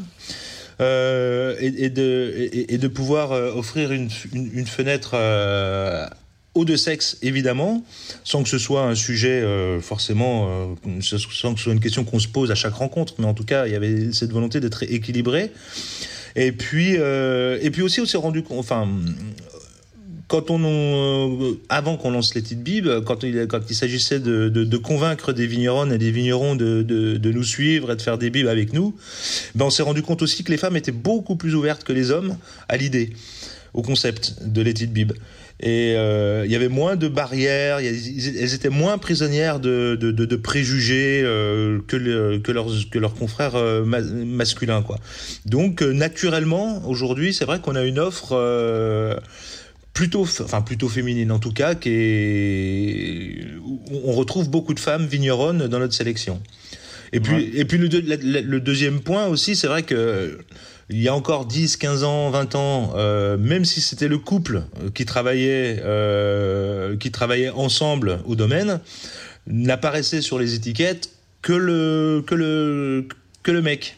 [0.81, 6.05] Euh, et, et, de, et, et, de pouvoir offrir une, une, une fenêtre euh,
[6.55, 7.83] aux deux sexes, évidemment,
[8.23, 10.47] sans que ce soit un sujet euh, forcément,
[10.87, 13.33] euh, sans que ce soit une question qu'on se pose à chaque rencontre, mais en
[13.33, 15.51] tout cas, il y avait cette volonté d'être équilibré.
[16.37, 18.87] Et puis, euh, et puis aussi, on s'est rendu compte, enfin,
[20.27, 25.91] quand on, avant qu'on lance les petites bib, quand il, s'agissait de, convaincre des vignerons
[25.91, 28.95] et des vignerons de, de, nous suivre et de faire des bibs avec nous,
[29.53, 32.11] ben on s'est rendu compte aussi que les femmes étaient beaucoup plus ouvertes que les
[32.11, 32.37] hommes
[32.67, 33.11] à l'idée,
[33.75, 35.11] au concept de l'étude bib
[35.61, 40.25] et euh, il y avait moins de barrières, elles étaient moins prisonnières de, de, de,
[40.25, 44.81] de préjugés euh, que, le, que, leurs, que leurs confrères euh, masculins.
[44.81, 44.97] Quoi.
[45.45, 48.35] Donc naturellement, aujourd'hui, c'est vrai qu'on a une offre
[49.93, 53.45] plutôt, enfin plutôt féminine en tout cas, qui est,
[54.03, 56.41] on retrouve beaucoup de femmes vigneronnes dans notre sélection.
[57.13, 57.49] Et puis, ouais.
[57.53, 60.39] et puis le, le, le, deuxième point aussi, c'est vrai que
[60.89, 64.63] il y a encore 10, 15 ans, 20 ans, euh, même si c'était le couple
[64.93, 68.79] qui travaillait, euh, qui travaillait ensemble au domaine,
[69.47, 71.09] n'apparaissait sur les étiquettes
[71.41, 73.07] que le, que le,
[73.43, 73.97] que le mec.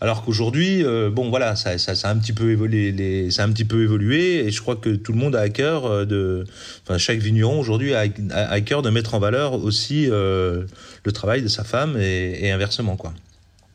[0.00, 3.42] Alors qu'aujourd'hui, euh, bon voilà, ça, ça, ça, a un petit peu évolué, les, ça
[3.42, 5.86] a un petit peu évolué, et je crois que tout le monde a à cœur
[5.86, 6.44] euh, de,
[6.82, 10.64] enfin chaque vigneron aujourd'hui a, a, à cœur de mettre en valeur aussi euh,
[11.04, 13.12] le travail de sa femme et, et inversement quoi.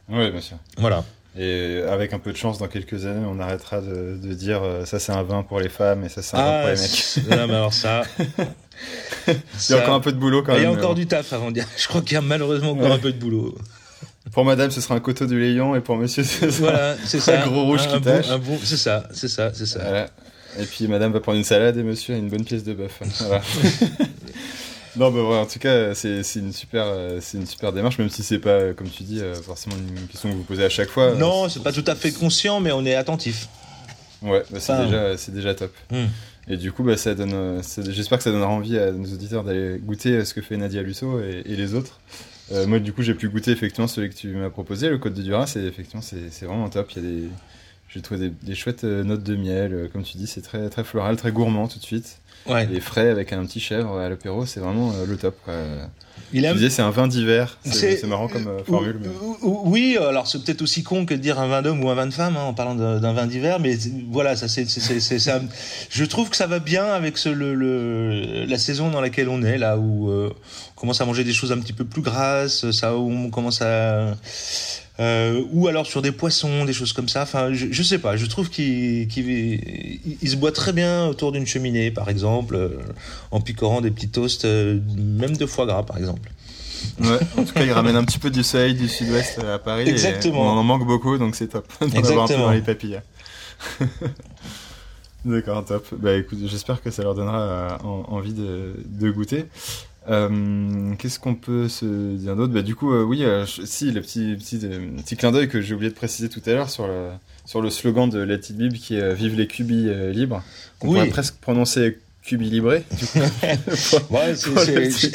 [0.09, 0.57] Oui, bien sûr.
[0.77, 1.03] Voilà.
[1.39, 4.85] Et avec un peu de chance, dans quelques années, on arrêtera de, de dire euh,
[4.85, 6.81] ça c'est un vin pour les femmes et ça c'est un ah, vin pour les
[6.81, 7.39] mecs.
[7.39, 8.01] Non, mais alors ça.
[9.27, 9.35] il
[9.69, 10.61] y a encore un peu de boulot quand même.
[10.61, 11.67] Il y a encore du taf avant de dire.
[11.77, 12.93] Je crois qu'il y a malheureusement encore ouais.
[12.93, 13.55] un peu de boulot.
[14.31, 17.41] Pour madame, ce sera un coteau du Léon et pour monsieur, ce sera voilà, ça.
[17.41, 18.29] un gros rouge un, qui tâche.
[18.29, 19.79] Bon, bon, c'est ça, c'est ça, c'est ça.
[19.79, 20.09] Voilà.
[20.59, 22.99] Et puis madame va prendre une salade et monsieur a une bonne pièce de bœuf.
[23.19, 23.41] Voilà.
[24.95, 26.85] Non, bah ouais, en tout cas, c'est une super,
[27.19, 30.35] c'est une super démarche, même si c'est pas, comme tu dis, forcément une question que
[30.35, 31.13] vous posez à chaque fois.
[31.13, 33.47] Non, c'est pas tout à fait conscient, mais on est attentif.
[34.21, 34.59] Ouais, bah
[35.17, 35.73] c'est déjà, top.
[35.91, 36.05] Hmm.
[36.47, 39.77] Et du coup, bah, ça donne, j'espère que ça donnera envie à nos auditeurs d'aller
[39.79, 41.99] goûter ce que fait Nadia Lusso et, et les autres.
[42.51, 45.13] Euh, moi, du coup, j'ai pu goûter effectivement celui que tu m'as proposé, le Côte
[45.13, 46.91] de Duras, et effectivement, c'est vraiment top.
[46.91, 47.23] Il y a des,
[47.89, 51.17] j'ai trouvé des, des, chouettes notes de miel, comme tu dis, c'est très, très floral,
[51.17, 52.19] très gourmand tout de suite.
[52.47, 52.67] Ouais.
[52.71, 55.35] Et frais avec un petit chèvre à l'apéro, c'est vraiment euh, le top.
[55.43, 55.53] Quoi.
[56.33, 56.53] Il aime...
[56.53, 58.99] Tu disais c'est un vin d'hiver, c'est marrant comme euh, formule.
[59.01, 59.09] Mais...
[59.41, 62.05] Oui, alors c'est peut-être aussi con que de dire un vin d'homme ou un vin
[62.05, 63.77] de femme hein, en parlant d'un vin d'hiver, mais
[64.09, 65.41] voilà, ça c'est, un...
[65.89, 69.41] je trouve que ça va bien avec ce, le, le, la saison dans laquelle on
[69.41, 70.33] est, là où euh,
[70.75, 73.61] on commence à manger des choses un petit peu plus grasses, ça où on commence
[73.61, 74.15] à
[74.99, 77.21] euh, ou alors sur des poissons, des choses comme ça.
[77.21, 78.17] Enfin, je, je sais pas.
[78.17, 79.21] Je trouve qu'il qu
[80.21, 82.69] il, se boit très bien autour d'une cheminée, par exemple, euh,
[83.31, 86.31] en picorant des petits toasts, euh, même de foie gras, par exemple.
[86.99, 89.87] Ouais, en tout cas, il ramène un petit peu du soleil du sud-ouest à Paris.
[89.87, 90.53] Exactement.
[90.53, 93.01] on en manque beaucoup, donc c'est top d'avoir un peu dans les papilles.
[95.25, 95.85] D'accord, top.
[95.93, 99.45] Bah écoute, j'espère que ça leur donnera envie de, de goûter.
[100.09, 102.53] Euh, Qu'est-ce qu'on peut se dire d'autre?
[102.53, 105.75] Bah, Du coup, euh, oui, euh, si, le petit, petit, petit clin d'œil que j'ai
[105.75, 107.09] oublié de préciser tout à l'heure sur le,
[107.45, 110.43] sur le slogan de Let It Bib qui est Vive les cubis libres,
[110.79, 110.93] qu'on Oui.
[110.95, 112.83] pourrait presque prononcer cubi libré.
[112.91, 113.19] du coup.
[114.09, 114.35] Ouais,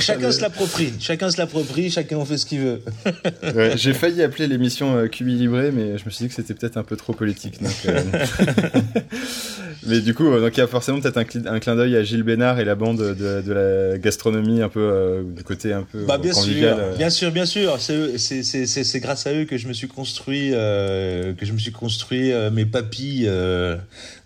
[0.01, 0.93] chacun se l'approprie.
[0.99, 2.81] Chacun se l'approprie, chacun en fait ce qu'il veut.
[3.55, 6.55] Ouais, j'ai failli appeler l'émission euh, Cubi Libré, mais je me suis dit que c'était
[6.55, 7.63] peut-être un peu trop politique.
[7.63, 8.01] Donc, euh,
[9.87, 11.97] mais du coup, euh, donc il y a forcément peut-être un, cli- un clin d'œil
[11.97, 15.73] à Gilles Bénard et la bande de, de la gastronomie un peu euh, du côté
[15.73, 16.77] un peu Bah bien convivial.
[16.77, 17.77] sûr, bien sûr, bien sûr.
[17.79, 22.65] C'est grâce à eux que je me suis construit, que je me suis construit mes
[22.67, 23.31] papilles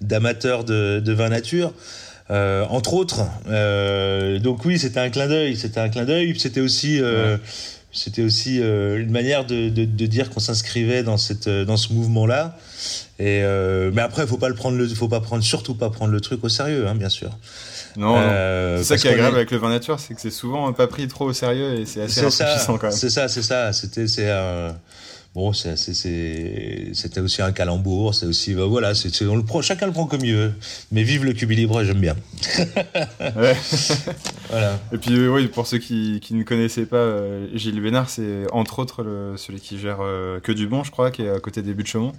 [0.00, 1.72] d'amateurs de, de vin nature.
[2.30, 6.38] Euh, entre autres, Euh, donc oui, c'était un clin d'œil, c'était un clin d'œil.
[6.38, 7.36] C'était aussi, euh,
[7.92, 12.56] c'était aussi une manière de, de, de dire qu'on s'inscrivait dans cette, dans ce mouvement-là.
[13.18, 13.42] Et
[13.92, 16.42] mais après, faut pas le prendre, le, faut pas prendre, surtout pas prendre le truc
[16.44, 17.30] au sérieux, hein, bien sûr.
[17.96, 18.76] Non, non.
[18.78, 21.08] C'est ça qui est agréable avec le vin nature, c'est que c'est souvent pas pris
[21.08, 22.96] trop au sérieux et c'est assez rafraîchissant quand même.
[22.96, 23.72] c'est ça, c'est ça.
[23.72, 24.30] C'était, c'est
[25.36, 28.14] bon, c'était aussi un calembour.
[28.14, 30.52] C'est aussi, bah, voilà, c'est, c'est- on le prend, chacun le prend comme il veut.
[30.90, 32.16] Mais vive le cubi libre, j'aime bien.
[33.36, 33.54] Ouais.
[34.50, 34.78] Voilà.
[34.92, 38.44] Et puis euh, oui, pour ceux qui, qui ne connaissaient pas, euh, Gilles Bénard, c'est
[38.52, 41.40] entre autres le, celui qui gère euh, que du bon, je crois, qui est à
[41.40, 42.12] côté des buts de Chaumont.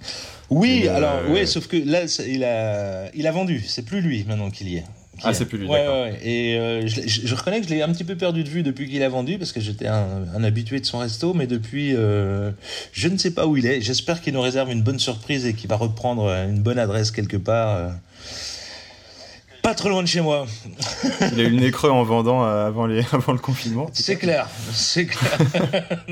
[0.50, 3.64] Oui, Et, euh, alors, oui, sauf que là, il a, il a vendu.
[3.66, 4.84] C'est plus lui maintenant qu'il y est.
[5.24, 5.34] Ah, est.
[5.34, 5.94] c'est plus lui, Ouais, d'accord.
[6.02, 6.20] ouais, ouais.
[6.28, 8.48] Et euh, je, l'ai- je- je reconnais que je l'ai un petit peu perdu de
[8.48, 11.46] vue depuis qu'il a vendu parce que j'étais un, un habitué de son resto, mais
[11.46, 12.50] depuis, euh,
[12.92, 13.80] je ne sais pas où il est.
[13.80, 17.10] J'espère qu'il nous réserve une bonne surprise et qu'il va reprendre euh, une bonne adresse
[17.10, 17.76] quelque part.
[17.76, 17.88] euh,
[19.62, 20.46] pas trop loin de chez moi.
[21.32, 23.90] Il a eu le nez creux en vendant avant, les, avant le confinement.
[23.92, 25.38] C'est clair, c'est clair.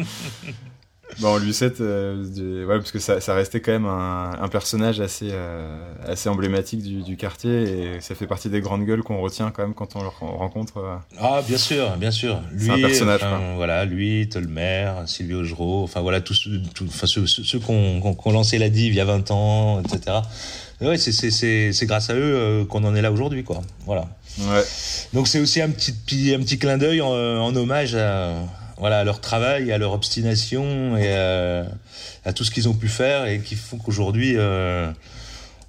[1.20, 5.00] Bon, Lucette, euh, du- ouais, parce que ça, ça restait quand même un, un personnage
[5.00, 7.62] assez, euh, assez emblématique du, du quartier
[7.96, 10.36] et ça fait partie des grandes gueules qu'on retient quand même quand on le ren-
[10.36, 10.76] rencontre.
[10.78, 10.96] euh.
[11.18, 12.38] Ah, bien sûr, bien sûr.
[12.52, 17.24] Lui, un personnage, enfin, voilà, lui, Tolmer, Sylvie Augereau, enfin voilà, tous, ceux- enfin, ceux,
[17.24, 20.18] qui ont, lancé la div il y a 20 ans, etc.
[20.82, 23.62] Et ouais, c'est, grâce à eux euh, qu'on en est là aujourd'hui, quoi.
[23.86, 24.06] Voilà.
[24.38, 24.62] Ouais.
[25.14, 28.34] Donc c'est aussi un petit, petit- un petit clin d'œil en, en hommage à,
[28.78, 31.64] voilà, à leur travail, à leur obstination et à,
[32.24, 34.90] à tout ce qu'ils ont pu faire et qui font qu'aujourd'hui, euh,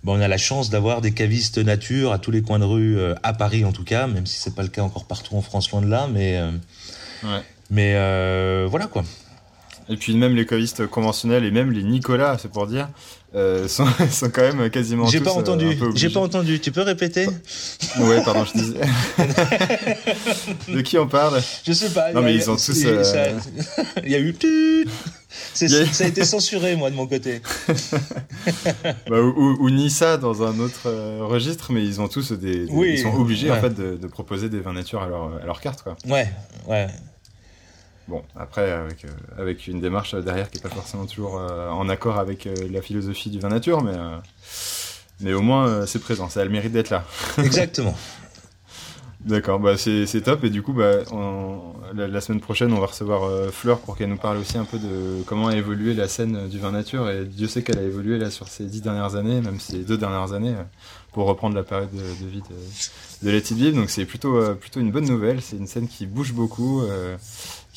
[0.04, 2.98] bon, on a la chance d'avoir des cavistes nature à tous les coins de rue,
[3.00, 5.42] euh, à Paris en tout cas, même si c'est pas le cas encore partout en
[5.42, 6.52] France, loin de là, mais, euh,
[7.24, 7.42] Ouais.
[7.72, 9.04] mais euh, voilà quoi.
[9.90, 12.90] Et puis même les cavistes conventionnels et même les Nicolas, c'est pour dire,
[13.38, 16.82] euh, sont, sont quand même quasiment J'ai pas euh, entendu, j'ai pas entendu, tu peux
[16.82, 17.28] répéter?
[18.00, 18.80] Ouais, pardon, je disais.
[20.74, 21.42] de qui on parle?
[21.66, 22.12] Je sais pas.
[22.14, 23.40] Non, mais ils ont tous, il y a- euh,
[24.04, 24.36] Il y a eu.
[25.54, 27.42] Ça a été censuré, moi, de mon côté.
[29.10, 32.66] bah, ou, ou- ou Nissa dans un autre euh, registre, mais ils ont tous des,
[32.66, 33.58] des- Oui, ils sont obligés ouais.
[33.58, 35.96] en fait de, de proposer des vins nature à leur, à leur carte quoi.
[36.08, 36.28] Ouais,
[36.68, 36.88] ouais.
[38.08, 41.90] Bon, après avec euh, avec une démarche derrière qui est pas forcément toujours euh, en
[41.90, 43.96] accord avec euh, la philosophie du vin nature, mais
[45.20, 47.04] mais au moins c'est présent, ça a le mérite d'être là.
[47.38, 47.96] Exactement.
[49.26, 52.86] D'accord, bah c'est top et du coup bah on- la, la semaine prochaine on va
[52.86, 56.48] recevoir Fleur pour qu'elle nous parle aussi un peu de comment a évolué la scène
[56.48, 59.42] du vin nature et Dieu sait qu'elle a évolué là sur ces dix dernières années,
[59.42, 60.56] même ces deux dernières années
[61.14, 63.76] pour reprendre la période de, de vie de, de Let It Be.
[63.76, 66.84] donc c'est plutôt plutôt une bonne nouvelle, c'est une scène qui bouge beaucoup,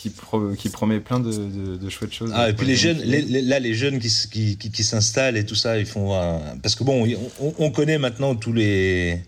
[0.00, 2.30] qui pro- qui promet plein de, de, de chouettes choses.
[2.34, 4.82] Ah, et puis les jeunes, les- les- là, les jeunes qui, s- qui, qui, qui
[4.82, 7.06] s'installent et tout ça, ils font un- parce que bon,
[7.40, 9.18] on, on connaît maintenant tous les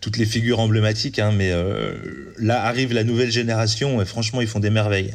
[0.00, 1.94] toutes les figures emblématiques, hein, mais euh,
[2.38, 5.14] là arrive la nouvelle génération et franchement, ils font des merveilles.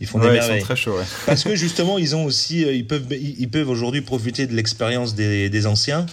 [0.00, 0.62] Ils font des Ouais, ils sont merveilles.
[0.62, 0.96] très chauds.
[0.96, 1.04] Ouais.
[1.26, 4.54] Parce que justement, ils ont aussi, euh, ils peuvent, ils ils peuvent aujourd'hui profiter de
[4.54, 6.06] l'expérience des, des anciens.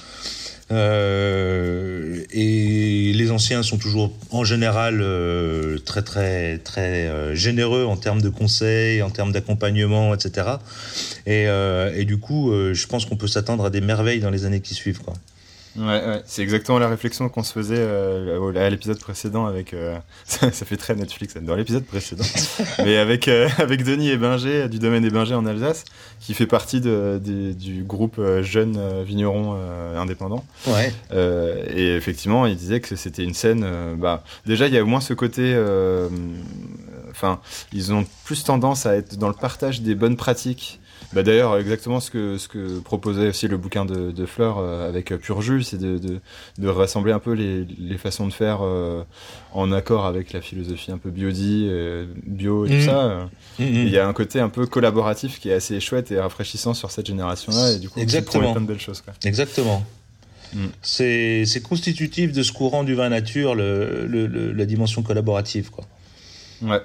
[0.73, 7.95] Euh, et les anciens sont toujours, en général, euh, très très très euh, généreux en
[7.95, 10.47] termes de conseils, en termes d'accompagnement, etc.
[11.25, 14.31] Et, euh, et du coup, euh, je pense qu'on peut s'attendre à des merveilles dans
[14.31, 15.13] les années qui suivent, quoi.
[15.75, 16.21] Ouais, ouais.
[16.25, 19.73] c'est exactement la réflexion qu'on se faisait euh, à l'épisode précédent avec.
[19.73, 22.23] euh, ça, ça fait très Netflix dans l'épisode précédent,
[22.86, 25.83] mais avec euh, avec Denis Ebinger du domaine Ebinger en Alsace,
[26.19, 30.45] qui fait partie de, des- du groupe euh, jeunes euh, vignerons euh, indépendants.
[30.67, 30.93] Ouais.
[31.12, 33.65] Euh, et effectivement, il disait que c'était une scène.
[33.97, 35.53] bah, déjà, il y a au moins ce côté.
[35.55, 36.07] euh,
[37.12, 37.39] Enfin,
[37.71, 40.79] ils ont plus tendance à être dans le partage des bonnes pratiques.
[41.13, 44.88] Bah, D'ailleurs, exactement ce que, ce que proposait aussi le bouquin de, de Fleur euh,
[44.89, 46.19] avec euh, Pur Jus, c'est de, de,
[46.58, 49.04] de rassembler un peu les, les façons de faire euh,
[49.54, 53.04] en accord avec la philosophie un peu biodie, euh, bio et tout ça.
[53.04, 53.23] euh.
[53.60, 53.65] Mhm.
[53.67, 56.89] Il y a un côté un peu collaboratif qui est assez chouette et rafraîchissant sur
[56.91, 58.52] cette génération-là, et du coup, Exactement.
[58.54, 59.02] plein de belles choses.
[59.02, 59.13] Quoi.
[59.23, 59.84] Exactement.
[60.82, 65.71] C'est c'est constitutif de ce courant du vin nature, le, le, le- la dimension collaborative,
[65.71, 65.84] quoi.
[66.62, 66.82] Ouais.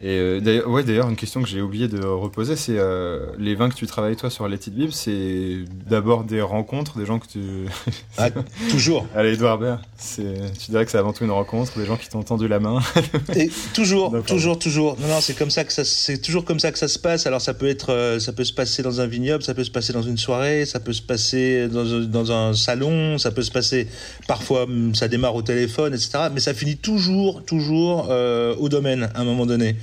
[0.00, 3.56] Et euh, d'ailleurs, ouais, d'ailleurs, une question que j'ai oublié de reposer, c'est euh, les
[3.56, 7.18] vins que tu travailles toi sur les petites bibles, c'est d'abord des rencontres, des gens
[7.18, 7.40] que tu.
[8.16, 8.28] ah,
[8.70, 9.06] toujours.
[9.16, 12.08] Allez, Edouard Baird, c'est, tu dirais que c'est avant tout une rencontre, des gens qui
[12.08, 12.78] t'ont tendu la main.
[13.34, 14.96] Et toujours, toujours, toujours.
[15.00, 17.26] Non, non, c'est comme ça que ça, c'est toujours comme ça que ça se passe.
[17.26, 19.70] Alors ça peut être, euh, ça peut se passer dans un vignoble, ça peut se
[19.72, 23.50] passer dans une soirée, ça peut se passer dans, dans un salon, ça peut se
[23.50, 23.88] passer
[24.28, 26.28] parfois, hum, ça démarre au téléphone, etc.
[26.32, 29.74] Mais ça finit toujours, toujours euh, au domaine à un moment donné.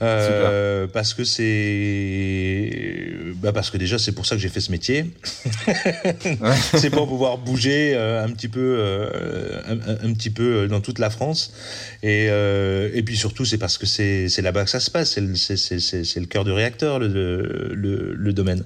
[0.00, 2.70] Euh, parce que c'est
[3.36, 5.10] bah parce que déjà c'est pour ça que j'ai fait ce métier.
[6.76, 11.00] C'est pour pouvoir bouger euh, un petit peu euh, un, un, petit peu dans toute
[11.00, 11.52] la France.
[12.02, 15.14] Et et puis surtout c'est parce que c'est là-bas que ça se passe.
[15.14, 18.64] C'est le cœur du réacteur le le, le, domaine.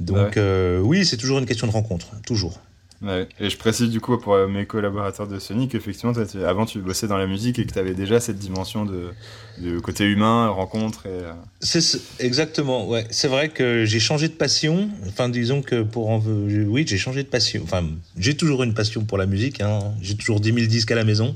[0.00, 0.78] Donc ouais.
[0.82, 2.60] Oui c'est toujours une question de rencontre toujours.
[3.00, 3.28] Ouais.
[3.38, 6.12] Et je précise du coup pour mes collaborateurs de Sony qu'effectivement,
[6.44, 9.12] avant tu bossais dans la musique et que tu avais déjà cette dimension de,
[9.60, 11.06] de côté humain, rencontre.
[11.06, 11.10] Et...
[11.10, 13.06] euh, C'est exactement, ouais.
[13.10, 14.88] C'est vrai que j'ai changé de passion.
[15.06, 16.20] Enfin, disons que pour en...
[16.20, 17.60] oui, j'ai changé de passion.
[17.64, 17.84] Enfin,
[18.16, 19.60] j'ai toujours une passion pour la musique.
[19.60, 19.80] Hein.
[20.00, 21.34] J'ai toujours 10 000 disques à la maison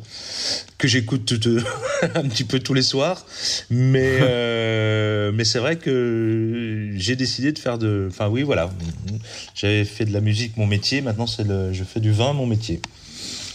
[0.78, 1.34] que j'écoute
[2.14, 3.24] un petit peu tous les soirs.
[3.70, 8.08] Mais euh, mais c'est vrai que j'ai décidé de faire de.
[8.10, 8.70] Enfin, oui, voilà.
[9.54, 11.00] J'avais fait de la musique mon métier.
[11.00, 11.72] Maintenant, c'est le...
[11.72, 12.80] je fais du vin mon métier.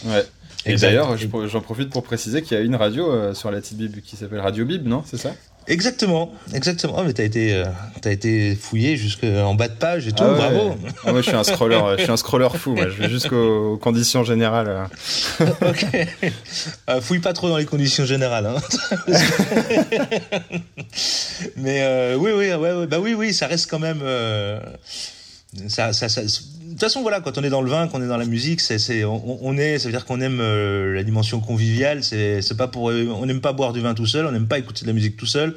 [0.05, 0.23] Ouais.
[0.65, 3.77] Et d'ailleurs, j'en profite pour préciser qu'il y a une radio euh, sur la petite
[3.77, 5.31] Bib qui s'appelle Radio Bib, non C'est ça?
[5.67, 6.95] Exactement, exactement.
[6.97, 7.65] Oh, mais t'as été, euh,
[8.01, 10.23] t'as été fouillé jusqu'en bas de page et tout.
[10.23, 10.37] Ah ouais.
[10.37, 10.77] Bravo.
[11.05, 12.73] Ah, moi, je suis un scroller, je suis un scroller fou.
[12.73, 12.87] Moi.
[12.87, 14.87] Je vais jusqu'aux conditions générales.
[15.41, 15.85] ok.
[16.89, 18.45] Euh, fouille pas trop dans les conditions générales.
[18.45, 18.61] Hein.
[21.57, 23.99] mais euh, oui, oui, ouais, ouais, bah oui, oui, ça reste quand même.
[24.03, 24.61] Euh,
[25.67, 26.21] ça, ça, ça,
[26.77, 28.77] toute façon, voilà, quand on est dans le vin, qu'on est dans la musique, c'est,
[28.77, 32.03] c'est, on, est, ça veut dire qu'on aime euh, la dimension conviviale.
[32.03, 34.59] C'est, c'est pas pour, on n'aime pas boire du vin tout seul, on n'aime pas
[34.59, 35.55] écouter de la musique tout seul.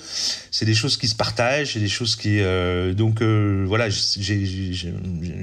[0.50, 4.46] C'est des choses qui se partagent, c'est des choses qui, euh, donc euh, voilà, j'ai,
[4.46, 4.94] j'ai,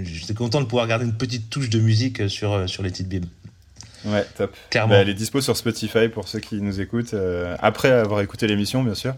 [0.04, 3.28] j'étais content de pouvoir garder une petite touche de musique sur sur les petites bibles.
[4.08, 4.56] Ouais, top.
[4.70, 4.94] Clairement.
[4.94, 8.48] Bah, elle est dispo sur Spotify pour ceux qui nous écoutent, euh, après avoir écouté
[8.48, 9.14] l'émission, bien sûr.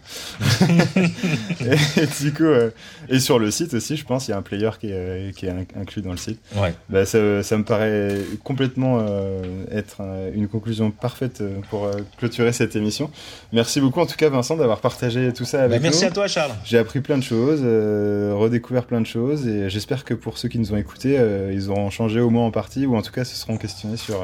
[0.62, 2.72] et, et, du coup, euh,
[3.08, 5.46] et sur le site aussi, je pense, il y a un player qui est, qui
[5.46, 6.40] est inclus dans le site.
[6.56, 6.74] Ouais.
[6.90, 10.02] Bah, ça, ça me paraît complètement euh, être
[10.34, 13.12] une conclusion parfaite pour clôturer cette émission.
[13.54, 16.12] Merci beaucoup, en tout cas, Vincent, d'avoir partagé tout ça avec bah, merci nous.
[16.12, 16.52] à toi, Charles.
[16.66, 20.58] J'ai appris plein de choses, redécouvert plein de choses, et j'espère que pour ceux qui
[20.58, 21.20] nous ont écoutés,
[21.52, 24.24] ils auront changé au moins en partie, ou en tout cas, se seront questionnés sur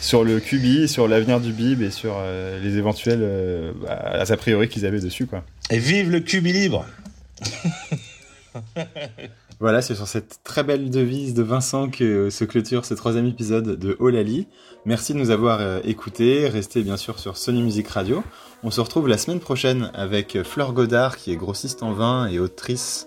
[0.00, 4.36] sur le QB, sur l'avenir du BIB et sur euh, les éventuels euh, bah, a
[4.36, 5.26] priori qu'ils avaient dessus.
[5.26, 5.44] Quoi.
[5.70, 6.86] Et vive le QB libre
[9.60, 13.78] Voilà, c'est sur cette très belle devise de Vincent que se clôture ce troisième épisode
[13.78, 14.46] de Olali.
[14.86, 16.48] Merci de nous avoir euh, écoutés.
[16.48, 18.24] Restez bien sûr sur Sony Music Radio.
[18.62, 22.38] On se retrouve la semaine prochaine avec Fleur Godard, qui est grossiste en vin et
[22.38, 23.06] autrice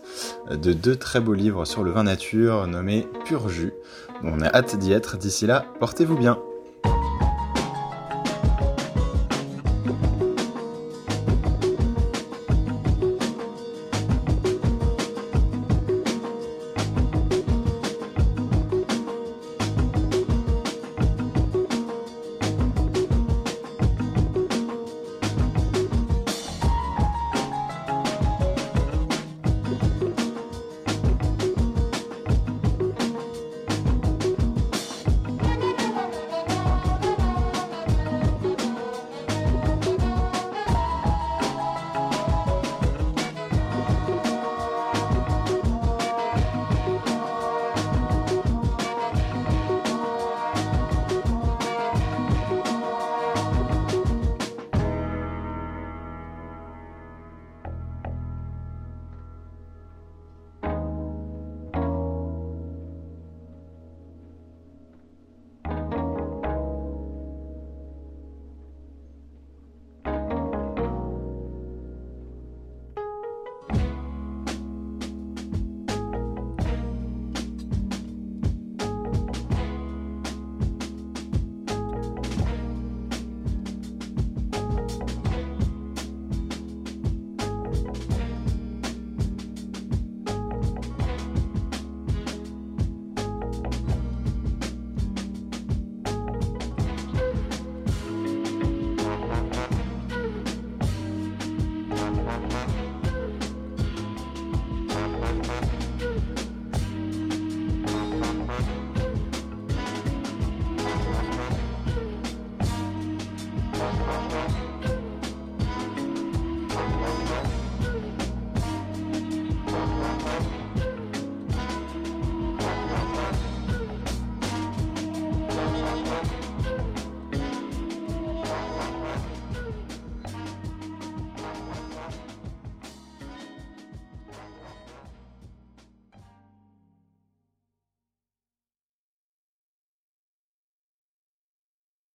[0.51, 3.73] de deux très beaux livres sur le vin nature nommés Pur Jus.
[4.23, 5.17] On a hâte d'y être.
[5.17, 6.37] D'ici là, portez-vous bien.